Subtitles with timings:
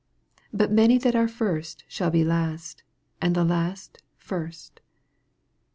[0.51, 2.81] 31 But many that are first shall be lost;
[3.21, 4.81] and the last first.